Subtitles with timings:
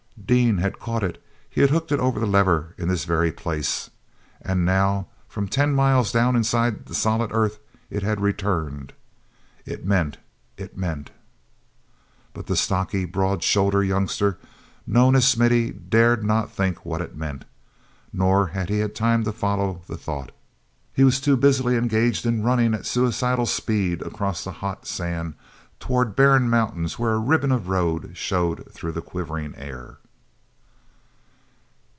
[0.23, 4.63] Dean had caught it; he had hooked it over a lever in this very place—and
[4.63, 8.93] now, from ten miles down inside the solid earth, it had returned.
[9.65, 11.11] It meant—it meant....
[12.33, 14.37] But the stocky, broad shouldered youngster
[14.87, 17.43] known as Smithy dared not think what it meant.
[18.13, 20.31] Nor had he time to follow the thought;
[20.93, 25.33] he was too busily engaged in running at suicidal speed across the hot sand
[25.81, 29.97] toward barren mountains where a ribbon of road showed through quivering air.